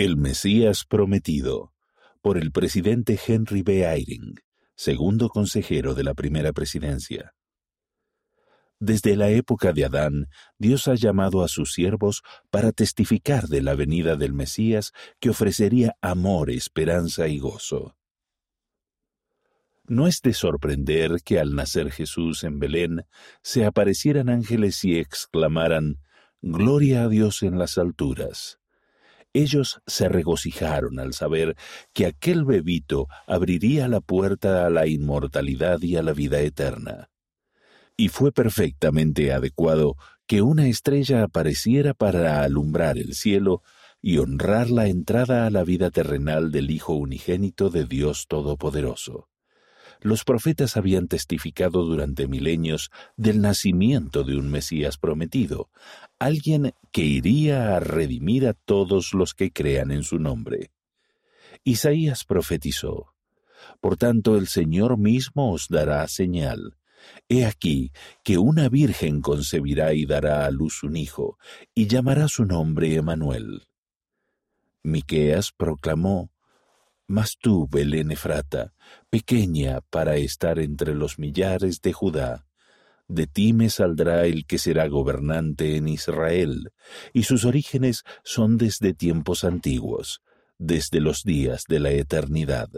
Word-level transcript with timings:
El 0.00 0.16
Mesías 0.16 0.84
Prometido, 0.84 1.74
por 2.22 2.38
el 2.38 2.52
presidente 2.52 3.18
Henry 3.26 3.62
B. 3.62 3.82
Eyring, 3.84 4.36
segundo 4.76 5.28
consejero 5.28 5.96
de 5.96 6.04
la 6.04 6.14
primera 6.14 6.52
presidencia. 6.52 7.34
Desde 8.78 9.16
la 9.16 9.30
época 9.30 9.72
de 9.72 9.86
Adán, 9.86 10.28
Dios 10.56 10.86
ha 10.86 10.94
llamado 10.94 11.42
a 11.42 11.48
sus 11.48 11.72
siervos 11.72 12.22
para 12.48 12.70
testificar 12.70 13.48
de 13.48 13.60
la 13.60 13.74
venida 13.74 14.14
del 14.14 14.34
Mesías 14.34 14.92
que 15.18 15.30
ofrecería 15.30 15.96
amor, 16.00 16.52
esperanza 16.52 17.26
y 17.26 17.40
gozo. 17.40 17.96
No 19.88 20.06
es 20.06 20.20
de 20.22 20.32
sorprender 20.32 21.22
que 21.24 21.40
al 21.40 21.56
nacer 21.56 21.90
Jesús 21.90 22.44
en 22.44 22.60
Belén 22.60 23.04
se 23.42 23.64
aparecieran 23.64 24.28
ángeles 24.28 24.84
y 24.84 24.96
exclamaran, 24.96 25.96
Gloria 26.40 27.02
a 27.02 27.08
Dios 27.08 27.42
en 27.42 27.58
las 27.58 27.78
alturas. 27.78 28.60
Ellos 29.32 29.80
se 29.86 30.08
regocijaron 30.08 30.98
al 30.98 31.12
saber 31.12 31.56
que 31.92 32.06
aquel 32.06 32.44
bebito 32.44 33.08
abriría 33.26 33.88
la 33.88 34.00
puerta 34.00 34.66
a 34.66 34.70
la 34.70 34.86
inmortalidad 34.86 35.80
y 35.82 35.96
a 35.96 36.02
la 36.02 36.12
vida 36.12 36.40
eterna 36.40 37.10
y 37.98 38.08
fue 38.08 38.30
perfectamente 38.32 39.32
adecuado 39.32 39.96
que 40.26 40.40
una 40.40 40.68
estrella 40.68 41.24
apareciera 41.24 41.94
para 41.94 42.42
alumbrar 42.42 42.96
el 42.96 43.14
cielo 43.14 43.62
y 44.00 44.18
honrar 44.18 44.70
la 44.70 44.86
entrada 44.86 45.46
a 45.46 45.50
la 45.50 45.64
vida 45.64 45.90
terrenal 45.90 46.52
del 46.52 46.70
Hijo 46.70 46.94
unigénito 46.94 47.70
de 47.70 47.84
Dios 47.86 48.26
Todopoderoso. 48.28 49.28
Los 50.00 50.24
profetas 50.24 50.76
habían 50.76 51.08
testificado 51.08 51.84
durante 51.84 52.28
milenios 52.28 52.90
del 53.16 53.40
nacimiento 53.40 54.24
de 54.24 54.36
un 54.36 54.50
Mesías 54.50 54.98
prometido, 54.98 55.70
alguien 56.18 56.74
que 56.92 57.02
iría 57.02 57.76
a 57.76 57.80
redimir 57.80 58.46
a 58.46 58.54
todos 58.54 59.14
los 59.14 59.34
que 59.34 59.50
crean 59.52 59.90
en 59.90 60.04
su 60.04 60.18
nombre. 60.18 60.70
Isaías 61.64 62.24
profetizó, 62.24 63.14
Por 63.80 63.96
tanto 63.96 64.36
el 64.36 64.46
Señor 64.46 64.98
mismo 64.98 65.52
os 65.52 65.68
dará 65.68 66.06
señal 66.08 66.78
He 67.28 67.44
aquí 67.44 67.92
que 68.22 68.38
una 68.38 68.68
virgen 68.68 69.20
concebirá 69.20 69.92
y 69.94 70.06
dará 70.06 70.46
a 70.46 70.50
luz 70.50 70.82
un 70.82 70.96
hijo, 70.96 71.38
y 71.74 71.86
llamará 71.86 72.28
su 72.28 72.44
nombre 72.44 72.94
Emanuel. 72.94 73.68
Miqueas 74.82 75.52
proclamó, 75.52 76.30
Mas 77.06 77.36
tú, 77.40 77.68
Belén 77.70 78.10
Efrata, 78.10 78.74
pequeña 79.10 79.80
para 79.90 80.16
estar 80.16 80.58
entre 80.58 80.94
los 80.94 81.18
millares 81.18 81.80
de 81.80 81.92
Judá, 81.92 82.46
de 83.08 83.26
ti 83.26 83.54
me 83.54 83.70
saldrá 83.70 84.26
el 84.26 84.44
que 84.44 84.58
será 84.58 84.86
gobernante 84.86 85.76
en 85.76 85.88
Israel, 85.88 86.72
y 87.14 87.22
sus 87.22 87.46
orígenes 87.46 88.04
son 88.22 88.58
desde 88.58 88.92
tiempos 88.92 89.44
antiguos, 89.44 90.20
desde 90.58 91.00
los 91.00 91.22
días 91.24 91.64
de 91.68 91.80
la 91.80 91.90
eternidad. 91.90 92.68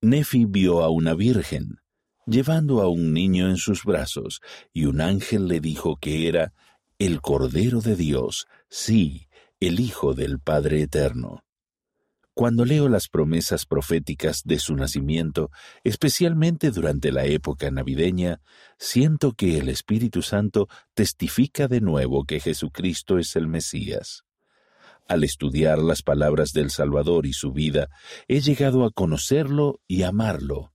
Nefi 0.00 0.46
vio 0.46 0.82
a 0.82 0.88
una 0.88 1.14
virgen, 1.14 1.80
llevando 2.26 2.80
a 2.80 2.88
un 2.88 3.12
niño 3.12 3.50
en 3.50 3.58
sus 3.58 3.84
brazos, 3.84 4.40
y 4.72 4.86
un 4.86 5.02
ángel 5.02 5.46
le 5.46 5.60
dijo 5.60 5.96
que 5.96 6.28
era 6.28 6.54
el 6.98 7.20
Cordero 7.20 7.80
de 7.80 7.96
Dios, 7.96 8.46
sí, 8.70 9.28
el 9.60 9.78
Hijo 9.78 10.14
del 10.14 10.40
Padre 10.40 10.82
Eterno. 10.82 11.44
Cuando 12.34 12.64
leo 12.64 12.88
las 12.88 13.08
promesas 13.08 13.66
proféticas 13.66 14.42
de 14.44 14.58
su 14.58 14.74
nacimiento, 14.74 15.50
especialmente 15.84 16.70
durante 16.70 17.12
la 17.12 17.26
época 17.26 17.70
navideña, 17.70 18.40
siento 18.78 19.32
que 19.32 19.58
el 19.58 19.68
Espíritu 19.68 20.22
Santo 20.22 20.66
testifica 20.94 21.68
de 21.68 21.82
nuevo 21.82 22.24
que 22.24 22.40
Jesucristo 22.40 23.18
es 23.18 23.36
el 23.36 23.48
Mesías. 23.48 24.24
Al 25.06 25.24
estudiar 25.24 25.78
las 25.78 26.02
palabras 26.02 26.52
del 26.52 26.70
Salvador 26.70 27.26
y 27.26 27.34
su 27.34 27.52
vida, 27.52 27.88
he 28.28 28.40
llegado 28.40 28.86
a 28.86 28.90
conocerlo 28.90 29.80
y 29.86 30.04
amarlo, 30.04 30.72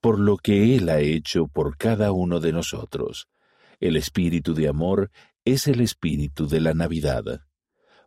por 0.00 0.18
lo 0.18 0.38
que 0.38 0.74
Él 0.74 0.88
ha 0.88 0.98
hecho 0.98 1.46
por 1.46 1.76
cada 1.76 2.10
uno 2.10 2.40
de 2.40 2.52
nosotros. 2.52 3.28
El 3.78 3.96
espíritu 3.96 4.54
de 4.54 4.66
amor 4.66 5.12
es 5.44 5.68
el 5.68 5.80
espíritu 5.80 6.48
de 6.48 6.60
la 6.60 6.74
Navidad, 6.74 7.42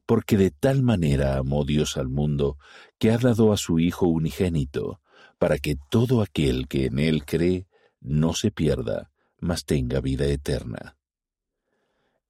porque 0.05 0.37
de 0.37 0.51
tal 0.51 0.83
manera 0.83 1.37
amó 1.37 1.65
Dios 1.65 1.97
al 1.97 2.09
mundo, 2.09 2.57
que 2.99 3.11
ha 3.11 3.17
dado 3.17 3.51
a 3.51 3.57
su 3.57 3.79
Hijo 3.79 4.07
unigénito, 4.07 5.01
para 5.37 5.57
que 5.57 5.75
todo 5.89 6.21
aquel 6.21 6.67
que 6.67 6.85
en 6.85 6.99
Él 6.99 7.25
cree 7.25 7.67
no 7.99 8.33
se 8.33 8.51
pierda, 8.51 9.11
mas 9.39 9.65
tenga 9.65 10.01
vida 10.01 10.25
eterna. 10.25 10.97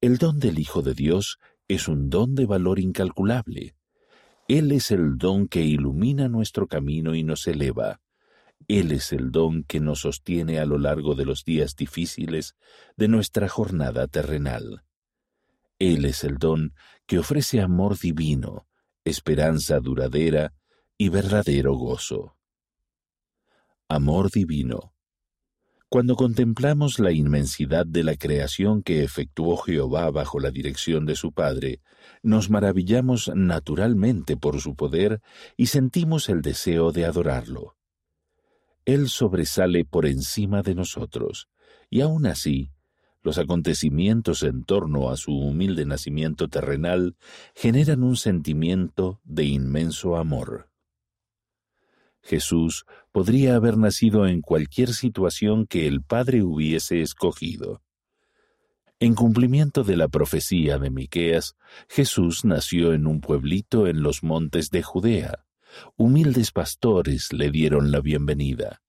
El 0.01 0.17
don 0.17 0.39
del 0.39 0.59
Hijo 0.59 0.81
de 0.81 0.93
Dios 0.93 1.39
es 1.67 1.87
un 1.87 2.09
don 2.09 2.35
de 2.35 2.45
valor 2.45 2.79
incalculable. 2.79 3.75
Él 4.47 4.71
es 4.71 4.91
el 4.91 5.17
don 5.17 5.47
que 5.47 5.61
ilumina 5.61 6.29
nuestro 6.29 6.67
camino 6.67 7.15
y 7.15 7.23
nos 7.23 7.47
eleva, 7.47 7.99
él 8.67 8.91
es 8.91 9.13
el 9.13 9.31
don 9.31 9.63
que 9.63 9.79
nos 9.79 10.01
sostiene 10.01 10.59
a 10.59 10.65
lo 10.65 10.79
largo 10.79 11.13
de 11.13 11.25
los 11.25 11.43
días 11.43 11.75
difíciles 11.75 12.55
de 12.97 13.07
nuestra 13.07 13.47
jornada 13.47 14.07
terrenal. 14.07 14.84
Él 15.79 16.05
es 16.05 16.23
el 16.23 16.37
don 16.37 16.73
que 17.05 17.19
ofrece 17.19 17.61
amor 17.61 17.99
divino, 17.99 18.67
esperanza 19.03 19.79
duradera 19.79 20.53
y 20.97 21.09
verdadero 21.09 21.73
gozo. 21.75 22.37
Amor 23.87 24.31
divino. 24.31 24.93
Cuando 25.89 26.15
contemplamos 26.15 26.99
la 26.99 27.11
inmensidad 27.11 27.85
de 27.85 28.03
la 28.03 28.15
creación 28.15 28.81
que 28.81 29.03
efectuó 29.03 29.57
Jehová 29.57 30.09
bajo 30.11 30.39
la 30.39 30.49
dirección 30.49 31.05
de 31.05 31.15
su 31.15 31.31
Padre, 31.31 31.81
nos 32.23 32.49
maravillamos 32.49 33.31
naturalmente 33.35 34.35
por 34.35 34.59
su 34.59 34.75
poder 34.75 35.21
y 35.55 35.67
sentimos 35.67 36.27
el 36.29 36.41
deseo 36.41 36.91
de 36.91 37.05
adorarlo. 37.05 37.77
Él 38.85 39.09
sobresale 39.09 39.85
por 39.85 40.05
encima 40.05 40.61
de 40.61 40.75
nosotros, 40.75 41.47
y 41.89 42.01
aun 42.01 42.25
así, 42.25 42.71
los 43.25 43.39
acontecimientos 43.39 44.43
en 44.43 44.63
torno 44.63 45.09
a 45.09 45.17
su 45.17 45.33
humilde 45.37 45.85
nacimiento 45.85 46.47
terrenal 46.47 47.17
generan 47.55 48.03
un 48.03 48.15
sentimiento 48.15 49.19
de 49.23 49.43
inmenso 49.43 50.15
amor. 50.15 50.69
Jesús 52.21 52.85
podría 53.11 53.55
haber 53.55 53.77
nacido 53.77 54.27
en 54.27 54.41
cualquier 54.41 54.93
situación 54.93 55.65
que 55.67 55.87
el 55.87 56.01
Padre 56.01 56.43
hubiese 56.43 57.01
escogido. 57.01 57.81
En 58.99 59.13
cumplimiento 59.15 59.83
de 59.83 59.97
la 59.97 60.07
profecía 60.07 60.77
de 60.77 60.89
Miqueas, 60.89 61.55
Jesús 61.89 62.45
nació 62.45 62.93
en 62.93 63.07
un 63.07 63.19
pueblito 63.19 63.87
en 63.87 64.01
los 64.03 64.23
montes 64.23 64.69
de 64.69 64.83
Judea, 64.83 65.45
Humildes 65.97 66.51
pastores 66.51 67.33
le 67.33 67.51
dieron 67.51 67.91
la 67.91 67.99
bienvenida. 67.99 68.81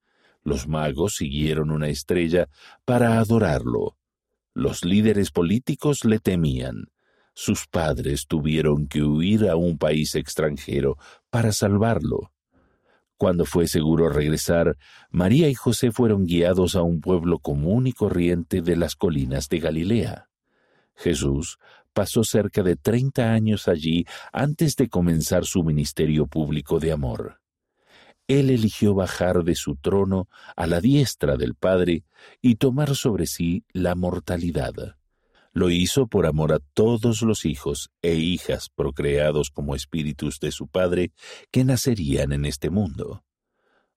Los 0.43 0.69
magos 0.69 1.17
siguieron 1.17 1.71
una 1.71 1.89
estrella 1.89 2.49
para 2.85 3.19
adorarlo. 3.19 3.97
Los 4.59 4.87
líderes 4.87 5.33
políticos 5.33 6.06
le 6.06 6.19
temían. 6.19 6.87
Sus 7.34 7.67
padres 7.67 8.27
tuvieron 8.27 8.89
que 8.89 9.03
huir 9.03 9.50
a 9.50 9.56
un 9.56 9.77
país 9.77 10.15
extranjero 10.15 10.97
para 11.28 11.53
salvarlo. 11.53 12.33
Cuando 13.19 13.44
fue 13.44 13.69
seguro 13.69 14.09
regresar, 14.09 14.78
María 15.11 15.50
y 15.50 15.55
José 15.55 15.93
fueron 15.93 16.25
guiados 16.25 16.75
a 16.75 16.81
un 16.81 17.03
pueblo 17.03 17.39
común 17.39 17.87
y 17.87 17.93
corriente 17.93 18.62
de 18.62 18.77
las 18.77 18.97
colinas 18.97 19.50
de 19.50 19.59
Galilea. 19.59 20.31
Jesús 20.94 21.59
pasó 21.93 22.25
cerca 22.25 22.62
de 22.62 22.77
treinta 22.77 23.34
años 23.34 23.69
allí 23.69 24.06
antes 24.33 24.75
de 24.77 24.88
comenzar 24.88 25.44
su 25.44 25.65
ministerio 25.65 26.27
público 26.28 26.81
de 26.81 26.93
amor. 26.93 27.43
Él 28.28 28.50
eligió 28.50 28.94
bajar 28.94 29.44
de 29.44 29.54
su 29.54 29.76
trono 29.76 30.28
a 30.56 30.66
la 30.66 30.81
diestra 30.81 31.37
del 31.37 31.54
Padre 31.54 32.04
y 32.42 32.56
tomar 32.56 32.97
sobre 32.97 33.26
sí 33.26 33.64
la 33.72 33.94
mortalidad. 33.94 34.97
Lo 35.53 35.70
hizo 35.70 36.06
por 36.06 36.26
amor 36.26 36.53
a 36.53 36.59
todos 36.59 37.22
los 37.22 37.44
hijos 37.44 37.91
e 38.03 38.14
hijas 38.16 38.69
procreados 38.69 39.50
como 39.50 39.75
espíritus 39.75 40.38
de 40.40 40.50
su 40.52 40.67
Padre 40.69 41.12
que 41.50 41.64
nacerían 41.64 42.32
en 42.32 42.44
este 42.44 42.69
mundo. 42.69 43.23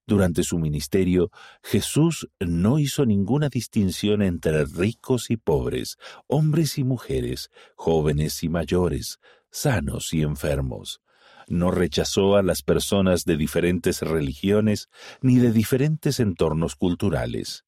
Durante 0.10 0.44
su 0.44 0.58
ministerio, 0.58 1.30
Jesús 1.62 2.30
no 2.40 2.80
hizo 2.80 3.06
ninguna 3.06 3.50
distinción 3.50 4.22
entre 4.22 4.66
ricos 4.66 5.30
y 5.30 5.38
pobres, 5.38 5.98
hombres 6.28 6.78
y 6.78 6.84
mujeres, 6.84 7.52
jóvenes 7.76 8.42
y 8.44 8.50
mayores, 8.50 9.20
sanos 9.52 10.14
y 10.14 10.24
enfermos. 10.24 11.02
No 11.50 11.72
rechazó 11.72 12.36
a 12.36 12.44
las 12.44 12.62
personas 12.62 13.26
de 13.26 13.36
diferentes 13.36 14.04
religiones 14.04 14.88
ni 15.20 15.40
de 15.40 15.52
diferentes 15.52 16.20
entornos 16.20 16.76
culturales. 16.76 17.66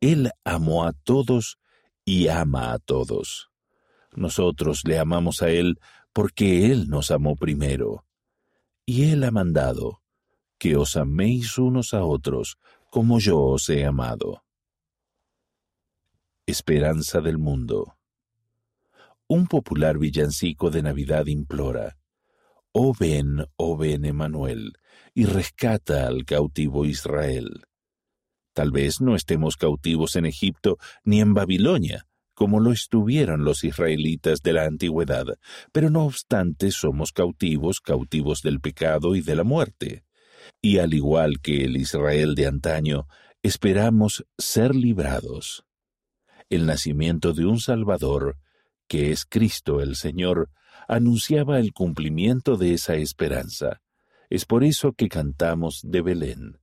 Él 0.00 0.32
amó 0.44 0.84
a 0.84 0.92
todos 0.92 1.60
y 2.04 2.26
ama 2.26 2.72
a 2.72 2.80
todos. 2.80 3.50
Nosotros 4.16 4.82
le 4.84 4.98
amamos 4.98 5.40
a 5.40 5.50
Él 5.50 5.78
porque 6.12 6.72
Él 6.72 6.88
nos 6.88 7.12
amó 7.12 7.36
primero. 7.36 8.04
Y 8.84 9.12
Él 9.12 9.22
ha 9.22 9.30
mandado, 9.30 10.02
que 10.58 10.76
os 10.76 10.96
améis 10.96 11.58
unos 11.58 11.94
a 11.94 12.04
otros 12.04 12.58
como 12.90 13.20
yo 13.20 13.40
os 13.40 13.68
he 13.68 13.86
amado. 13.86 14.42
Esperanza 16.44 17.20
del 17.20 17.38
mundo. 17.38 17.96
Un 19.28 19.46
popular 19.46 19.96
villancico 19.96 20.70
de 20.70 20.82
Navidad 20.82 21.26
implora, 21.26 21.96
Oh 22.72 22.94
ven, 22.98 23.44
oh 23.56 23.76
ven 23.76 24.06
Emanuel, 24.06 24.72
y 25.14 25.26
rescata 25.26 26.06
al 26.06 26.24
cautivo 26.24 26.86
Israel. 26.86 27.66
Tal 28.54 28.70
vez 28.70 29.00
no 29.00 29.14
estemos 29.14 29.56
cautivos 29.56 30.16
en 30.16 30.24
Egipto 30.24 30.78
ni 31.04 31.20
en 31.20 31.34
Babilonia, 31.34 32.06
como 32.34 32.60
lo 32.60 32.72
estuvieron 32.72 33.44
los 33.44 33.62
israelitas 33.62 34.40
de 34.40 34.54
la 34.54 34.64
antigüedad, 34.64 35.26
pero 35.70 35.90
no 35.90 36.04
obstante 36.04 36.70
somos 36.70 37.12
cautivos, 37.12 37.80
cautivos 37.80 38.40
del 38.40 38.60
pecado 38.60 39.16
y 39.16 39.20
de 39.20 39.36
la 39.36 39.44
muerte. 39.44 40.04
Y 40.62 40.78
al 40.78 40.94
igual 40.94 41.40
que 41.40 41.64
el 41.64 41.76
Israel 41.76 42.34
de 42.34 42.46
antaño, 42.46 43.06
esperamos 43.42 44.24
ser 44.38 44.74
librados. 44.74 45.64
El 46.48 46.66
nacimiento 46.66 47.34
de 47.34 47.44
un 47.44 47.60
Salvador, 47.60 48.38
que 48.92 49.10
es 49.10 49.24
Cristo 49.24 49.80
el 49.80 49.96
Señor, 49.96 50.50
anunciaba 50.86 51.58
el 51.58 51.72
cumplimiento 51.72 52.58
de 52.58 52.74
esa 52.74 52.94
esperanza. 52.96 53.80
Es 54.28 54.44
por 54.44 54.64
eso 54.64 54.92
que 54.92 55.08
cantamos 55.08 55.80
de 55.82 56.02
Belén 56.02 56.58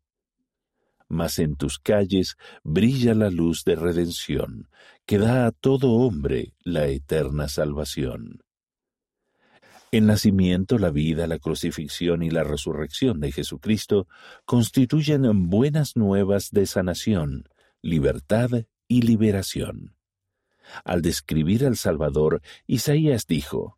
mas 1.11 1.39
en 1.39 1.55
tus 1.55 1.79
calles 1.79 2.37
brilla 2.63 3.15
la 3.15 3.31
luz 3.31 3.63
de 3.63 3.75
redención, 3.75 4.69
que 5.07 5.17
da 5.17 5.47
a 5.47 5.51
todo 5.51 5.93
hombre 5.93 6.53
la 6.59 6.85
eterna 6.85 7.47
salvación. 7.47 8.43
El 9.91 10.05
nacimiento, 10.05 10.77
la 10.77 10.91
vida, 10.91 11.25
la 11.25 11.39
crucifixión 11.39 12.21
y 12.21 12.29
la 12.29 12.43
resurrección 12.43 13.19
de 13.21 13.31
Jesucristo 13.31 14.07
constituyen 14.45 15.49
buenas 15.49 15.95
nuevas 15.95 16.51
de 16.51 16.67
sanación, 16.67 17.49
libertad 17.81 18.51
y 18.87 19.01
liberación. 19.01 19.95
Al 20.83 21.01
describir 21.01 21.65
al 21.65 21.75
Salvador, 21.75 22.41
Isaías 22.67 23.25
dijo, 23.27 23.77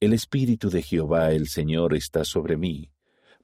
El 0.00 0.12
Espíritu 0.12 0.70
de 0.70 0.82
Jehová 0.82 1.32
el 1.32 1.48
Señor 1.48 1.94
está 1.94 2.24
sobre 2.24 2.56
mí, 2.56 2.90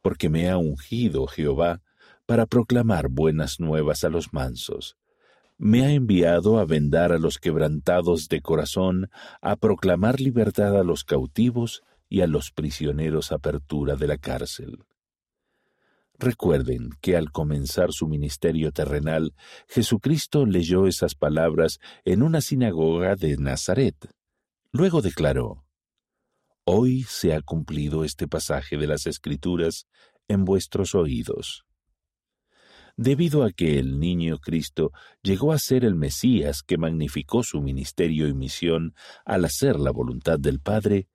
porque 0.03 0.29
me 0.29 0.49
ha 0.49 0.56
ungido 0.56 1.27
Jehová 1.27 1.82
para 2.27 2.47
proclamar 2.47 3.09
buenas 3.09 3.61
nuevas 3.61 4.05
a 4.05 4.09
los 4.09 4.32
mansos. 4.32 4.97
Me 5.59 5.85
ha 5.85 5.93
enviado 5.93 6.59
a 6.59 6.65
vendar 6.65 7.12
a 7.12 7.19
los 7.19 7.38
quebrantados 7.38 8.29
de 8.29 8.41
corazón, 8.41 9.11
a 9.43 9.56
proclamar 9.56 10.21
libertad 10.21 10.79
a 10.79 10.85
los 10.85 11.05
cautivos 11.05 11.82
y 12.09 12.23
a 12.23 12.27
los 12.27 12.50
prisioneros 12.50 13.31
apertura 13.31 13.97
de 13.97 14.06
la 14.06 14.17
cárcel. 14.17 14.85
Recuerden 16.22 16.90
que 17.00 17.17
al 17.17 17.32
comenzar 17.32 17.93
su 17.93 18.06
ministerio 18.06 18.72
terrenal, 18.72 19.34
Jesucristo 19.69 20.44
leyó 20.44 20.87
esas 20.87 21.14
palabras 21.14 21.78
en 22.05 22.22
una 22.22 22.43
sinagoga 22.43 23.17
de 23.17 23.38
Nazaret. 23.38 23.96
Luego 24.70 25.00
declaró, 25.00 25.64
Hoy 26.64 27.05
se 27.05 27.32
ha 27.32 27.40
cumplido 27.40 28.05
este 28.05 28.28
pasaje 28.28 28.76
de 28.76 28.87
las 28.87 29.06
Escrituras 29.06 29.87
en 30.28 30.44
vuestros 30.44 30.94
oídos 30.94 31.64
debido 32.99 33.44
a 33.44 33.50
que 33.50 33.78
el 33.78 33.99
niño 33.99 34.40
Cristo 34.40 34.93
llegó 35.22 35.55
a 35.55 35.58
ser 35.58 35.87
el 35.87 35.94
Mesías 35.94 36.62
que 36.62 36.76
magnificó 36.76 37.43
su 37.43 37.62
ministerio 37.62 38.28
y 38.28 38.34
misión 38.34 38.94
al 39.25 39.46
hacer 39.46 39.81
la 39.81 39.90
voluntad 39.90 40.38
del 40.38 40.61
Padre, 40.61 41.08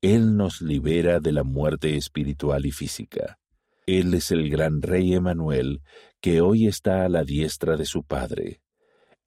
Él 0.00 0.38
nos 0.38 0.62
libera 0.62 1.20
de 1.20 1.32
la 1.32 1.44
muerte 1.44 1.94
espiritual 1.94 2.64
y 2.64 2.70
física. 2.70 3.38
Él 3.86 4.14
es 4.14 4.32
el 4.32 4.50
gran 4.50 4.82
Rey 4.82 5.14
Emanuel, 5.14 5.80
que 6.20 6.40
hoy 6.40 6.66
está 6.66 7.04
a 7.04 7.08
la 7.08 7.22
diestra 7.22 7.76
de 7.76 7.84
su 7.84 8.02
Padre. 8.02 8.60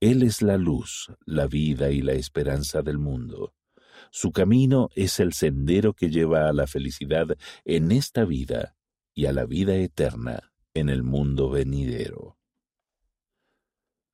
Él 0.02 0.22
es 0.22 0.42
la 0.42 0.58
luz, 0.58 1.14
la 1.26 1.48
vida 1.48 1.92
y 1.92 2.02
la 2.02 2.12
esperanza 2.12 2.82
del 2.82 2.98
mundo. 2.98 3.54
Su 4.12 4.32
camino 4.32 4.90
es 4.96 5.22
el 5.22 5.32
sendero 5.32 5.94
que 5.94 6.10
lleva 6.10 6.50
a 6.50 6.54
la 6.54 6.68
felicidad 6.68 7.38
en 7.64 7.92
esta 7.92 8.26
vida 8.26 8.76
y 9.14 9.28
a 9.28 9.34
la 9.34 9.46
vida 9.46 9.76
eterna 9.76 10.52
en 10.74 10.90
el 10.90 11.04
mundo 11.04 11.50
venidero. 11.50 12.38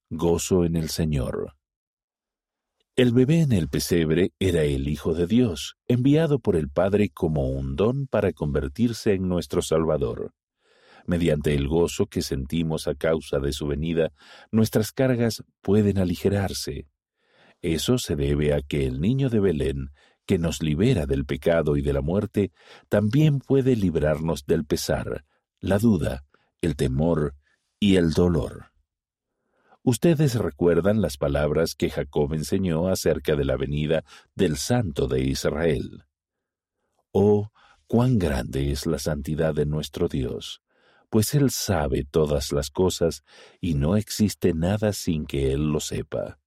Gozo 0.10 0.64
en 0.64 0.76
el 0.76 0.90
Señor. 0.90 1.56
El 2.98 3.12
bebé 3.12 3.42
en 3.42 3.52
el 3.52 3.68
pesebre 3.68 4.32
era 4.40 4.64
el 4.64 4.88
Hijo 4.88 5.14
de 5.14 5.28
Dios, 5.28 5.76
enviado 5.86 6.40
por 6.40 6.56
el 6.56 6.70
Padre 6.70 7.10
como 7.10 7.50
un 7.50 7.76
don 7.76 8.08
para 8.08 8.32
convertirse 8.32 9.12
en 9.12 9.28
nuestro 9.28 9.62
Salvador. 9.62 10.34
Mediante 11.06 11.54
el 11.54 11.68
gozo 11.68 12.06
que 12.06 12.22
sentimos 12.22 12.88
a 12.88 12.96
causa 12.96 13.40
de 13.40 13.52
su 13.52 13.68
venida, 13.68 14.14
nuestras 14.50 14.94
cargas 14.94 15.44
pueden 15.62 15.98
aligerarse. 15.98 16.88
Eso 17.62 17.98
se 17.98 18.16
debe 18.16 18.54
a 18.54 18.62
que 18.62 18.86
el 18.86 19.02
niño 19.02 19.30
de 19.30 19.42
Belén, 19.42 19.90
que 20.26 20.38
nos 20.38 20.64
libera 20.64 21.06
del 21.06 21.26
pecado 21.26 21.76
y 21.76 21.82
de 21.82 21.92
la 21.92 22.02
muerte, 22.02 22.54
también 22.88 23.40
puede 23.40 23.76
librarnos 23.76 24.46
del 24.46 24.64
pesar, 24.64 25.26
la 25.60 25.80
duda, 25.80 26.24
el 26.62 26.78
temor 26.78 27.36
y 27.78 27.98
el 27.98 28.12
dolor. 28.12 28.68
Ustedes 29.88 30.34
recuerdan 30.34 31.00
las 31.00 31.16
palabras 31.16 31.76
que 31.76 31.92
Jacob 31.92 32.34
enseñó 32.34 32.88
acerca 32.88 33.36
de 33.36 33.46
la 33.46 33.56
venida 33.56 34.04
del 34.34 34.58
Santo 34.58 35.08
de 35.08 35.22
Israel. 35.22 36.06
Oh, 37.12 37.52
cuán 37.86 38.18
grande 38.18 38.72
es 38.72 38.88
la 38.88 38.98
santidad 38.98 39.54
de 39.54 39.68
nuestro 39.68 40.08
Dios, 40.08 40.64
pues 41.12 41.36
Él 41.36 41.52
sabe 41.52 42.04
todas 42.04 42.52
las 42.52 42.72
cosas 42.72 43.24
y 43.62 43.76
no 43.76 43.96
existe 43.96 44.56
nada 44.56 44.92
sin 44.92 45.28
que 45.28 45.52
Él 45.52 45.72
lo 45.72 45.80
sepa. 45.80 46.40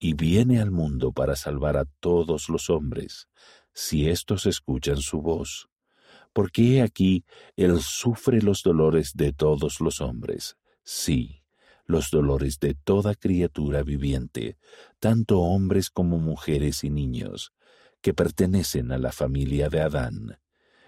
Y 0.00 0.14
viene 0.14 0.60
al 0.60 0.72
mundo 0.72 1.12
para 1.12 1.36
salvar 1.36 1.76
a 1.76 1.84
todos 2.00 2.48
los 2.48 2.68
hombres, 2.68 3.28
si 3.74 4.08
éstos 4.08 4.44
escuchan 4.44 4.96
su 4.96 5.22
voz 5.22 5.68
porque 6.32 6.76
he 6.78 6.82
aquí 6.82 7.24
Él 7.54 7.80
sufre 7.80 8.42
los 8.42 8.64
dolores 8.64 9.12
de 9.14 9.32
todos 9.32 9.80
los 9.80 10.02
hombres, 10.02 10.58
sí, 10.82 11.45
los 11.86 12.10
dolores 12.10 12.58
de 12.58 12.74
toda 12.74 13.14
criatura 13.14 13.82
viviente, 13.82 14.58
tanto 14.98 15.40
hombres 15.40 15.90
como 15.90 16.18
mujeres 16.18 16.84
y 16.84 16.90
niños, 16.90 17.52
que 18.00 18.14
pertenecen 18.14 18.92
a 18.92 18.98
la 18.98 19.12
familia 19.12 19.68
de 19.68 19.80
Adán, 19.80 20.38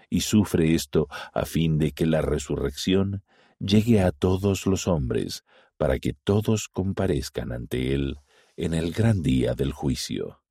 y 0.09 0.21
sufre 0.21 0.75
esto 0.75 1.07
a 1.33 1.45
fin 1.45 1.77
de 1.77 1.91
que 1.91 2.05
la 2.05 2.21
resurrección 2.21 3.23
llegue 3.59 4.01
a 4.01 4.11
todos 4.11 4.65
los 4.65 4.87
hombres, 4.87 5.43
para 5.77 5.99
que 5.99 6.13
todos 6.13 6.67
comparezcan 6.67 7.51
ante 7.51 7.93
Él 7.93 8.17
en 8.57 8.73
el 8.73 8.91
gran 8.91 9.21
día 9.21 9.53
del 9.53 9.71
juicio. 9.71 10.41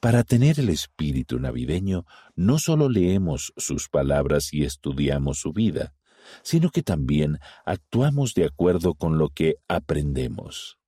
Para 0.00 0.24
tener 0.24 0.58
el 0.58 0.68
espíritu 0.68 1.38
navideño, 1.38 2.04
no 2.34 2.58
solo 2.58 2.88
leemos 2.88 3.52
sus 3.56 3.88
palabras 3.88 4.52
y 4.52 4.64
estudiamos 4.64 5.38
su 5.38 5.52
vida, 5.52 5.94
sino 6.42 6.70
que 6.70 6.82
también 6.82 7.38
actuamos 7.64 8.34
de 8.34 8.44
acuerdo 8.44 8.94
con 8.94 9.18
lo 9.18 9.28
que 9.30 9.56
aprendemos. 9.68 10.78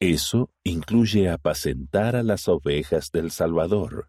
Eso 0.00 0.50
incluye 0.64 1.28
apacentar 1.28 2.16
a 2.16 2.22
las 2.22 2.48
ovejas 2.48 3.10
del 3.12 3.30
Salvador, 3.30 4.08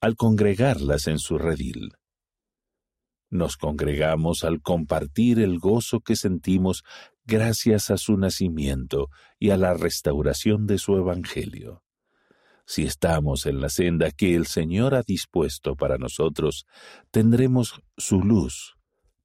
al 0.00 0.16
congregarlas 0.16 1.06
en 1.06 1.18
su 1.18 1.36
redil. 1.36 1.92
Nos 3.30 3.58
congregamos 3.58 4.42
al 4.42 4.62
compartir 4.62 5.38
el 5.38 5.58
gozo 5.58 6.00
que 6.00 6.16
sentimos 6.16 6.82
gracias 7.26 7.90
a 7.90 7.98
su 7.98 8.16
nacimiento 8.16 9.10
y 9.38 9.50
a 9.50 9.58
la 9.58 9.74
restauración 9.74 10.66
de 10.66 10.78
su 10.78 10.96
Evangelio. 10.96 11.82
Si 12.64 12.84
estamos 12.84 13.44
en 13.44 13.60
la 13.60 13.68
senda 13.68 14.10
que 14.10 14.34
el 14.34 14.46
Señor 14.46 14.94
ha 14.94 15.02
dispuesto 15.02 15.76
para 15.76 15.98
nosotros, 15.98 16.66
tendremos 17.10 17.82
su 17.98 18.22
luz 18.22 18.77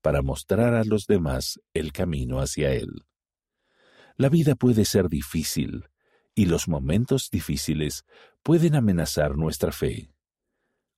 para 0.03 0.21
mostrar 0.21 0.73
a 0.75 0.83
los 0.83 1.07
demás 1.07 1.61
el 1.73 1.93
camino 1.93 2.39
hacia 2.39 2.73
Él. 2.73 3.05
La 4.17 4.27
vida 4.27 4.53
puede 4.53 4.83
ser 4.83 5.07
difícil 5.07 5.85
y 6.35 6.45
los 6.45 6.67
momentos 6.67 7.29
difíciles 7.31 8.03
pueden 8.43 8.75
amenazar 8.75 9.37
nuestra 9.37 9.71
fe. 9.71 10.09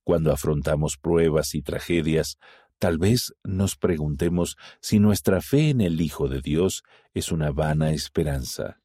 Cuando 0.02 0.32
afrontamos 0.32 0.96
pruebas 0.96 1.54
y 1.54 1.62
tragedias, 1.62 2.36
tal 2.80 2.98
vez 2.98 3.32
nos 3.44 3.76
preguntemos 3.76 4.56
si 4.80 4.98
nuestra 4.98 5.40
fe 5.40 5.70
en 5.70 5.80
el 5.80 6.00
Hijo 6.00 6.28
de 6.28 6.40
Dios 6.40 6.82
es 7.14 7.30
una 7.30 7.52
vana 7.52 7.92
esperanza. 7.92 8.80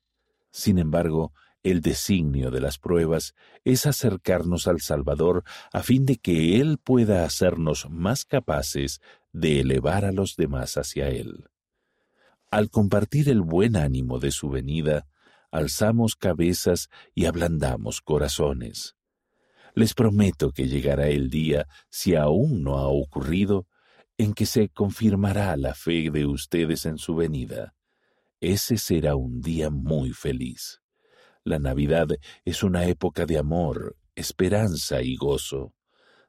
Sin 0.52 0.78
embargo, 0.78 1.34
el 1.64 1.82
designio 1.82 2.50
de 2.50 2.60
las 2.60 2.78
pruebas 2.78 3.36
es 3.64 3.86
acercarnos 3.86 4.68
al 4.68 4.82
Salvador 4.82 5.44
a 5.72 5.84
fin 5.84 6.06
de 6.06 6.18
que 6.18 6.60
Él 6.60 6.78
pueda 6.78 7.24
hacernos 7.24 7.90
más 7.90 8.26
capaces 8.26 9.00
de 9.32 9.60
elevar 9.60 10.06
a 10.06 10.12
los 10.12 10.36
demás 10.36 10.78
hacia 10.78 11.10
Él. 11.10 11.50
Al 12.50 12.70
compartir 12.70 13.30
el 13.30 13.42
buen 13.42 13.78
ánimo 13.78 14.20
de 14.20 14.32
su 14.32 14.50
venida, 14.50 15.08
alzamos 15.52 16.16
cabezas 16.16 16.90
y 17.14 17.26
ablandamos 17.26 18.02
corazones. 18.02 18.96
Les 19.74 19.94
prometo 19.94 20.52
que 20.52 20.68
llegará 20.68 21.08
el 21.08 21.30
día, 21.30 21.68
si 21.90 22.16
aún 22.16 22.64
no 22.64 22.78
ha 22.78 22.88
ocurrido, 22.88 23.68
en 24.18 24.34
que 24.34 24.46
se 24.46 24.70
confirmará 24.70 25.56
la 25.56 25.74
fe 25.74 26.10
de 26.12 26.26
ustedes 26.26 26.86
en 26.86 26.98
su 26.98 27.16
venida. 27.16 27.74
Ese 28.42 28.78
será 28.78 29.16
un 29.16 29.42
día 29.42 29.70
muy 29.70 30.12
feliz. 30.12 30.81
La 31.44 31.58
Navidad 31.58 32.08
es 32.46 32.62
una 32.62 32.86
época 32.86 33.26
de 33.26 33.40
amor, 33.40 33.98
esperanza 34.16 35.02
y 35.02 35.16
gozo. 35.16 35.74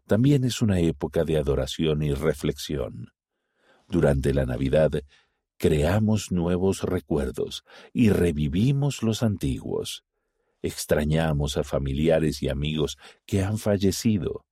también 0.07 0.45
es 0.45 0.63
una 0.63 0.81
época 0.81 1.25
de 1.25 1.37
adoración 1.37 2.03
y 2.03 2.13
reflexión. 2.13 3.13
Durante 3.89 4.33
la 4.33 4.47
Navidad 4.47 4.91
creamos 5.59 6.33
nuevos 6.33 6.83
recuerdos 6.83 7.63
y 7.93 8.11
revivimos 8.11 9.03
los 9.03 9.23
antiguos. 9.23 10.05
Extrañamos 10.63 11.57
a 11.57 11.65
familiares 11.65 12.43
y 12.43 12.49
amigos 12.49 12.97
que 13.27 13.43
han 13.43 13.59
fallecido. 13.59 14.47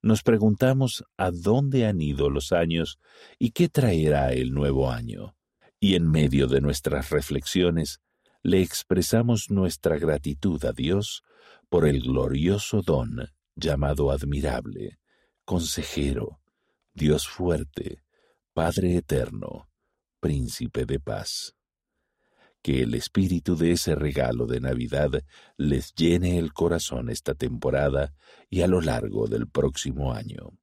Nos 0.00 0.22
preguntamos 0.22 1.04
a 1.16 1.30
dónde 1.30 1.86
han 1.86 2.00
ido 2.00 2.30
los 2.30 2.52
años 2.52 2.98
y 3.38 3.50
qué 3.50 3.68
traerá 3.68 4.32
el 4.32 4.52
nuevo 4.52 4.90
año. 4.90 5.36
Y 5.80 5.96
en 5.96 6.10
medio 6.10 6.46
de 6.46 6.60
nuestras 6.60 7.10
reflexiones, 7.10 8.00
le 8.42 8.62
expresamos 8.62 9.50
nuestra 9.50 9.98
gratitud 9.98 10.64
a 10.64 10.72
Dios 10.72 11.22
por 11.68 11.86
el 11.86 12.02
glorioso 12.02 12.82
don 12.82 13.28
llamado 13.56 14.10
admirable, 14.10 14.98
consejero, 15.44 16.40
Dios 16.92 17.28
fuerte, 17.28 18.02
Padre 18.52 18.96
eterno, 18.96 19.68
príncipe 20.20 20.84
de 20.84 21.00
paz. 21.00 21.54
Que 22.62 22.82
el 22.82 22.94
espíritu 22.94 23.56
de 23.56 23.72
ese 23.72 23.94
regalo 23.94 24.46
de 24.46 24.60
Navidad 24.60 25.10
les 25.56 25.94
llene 25.94 26.38
el 26.38 26.52
corazón 26.52 27.08
esta 27.08 27.34
temporada 27.34 28.14
y 28.50 28.62
a 28.62 28.66
lo 28.66 28.80
largo 28.80 29.28
del 29.28 29.48
próximo 29.48 30.12
año. 30.12 30.58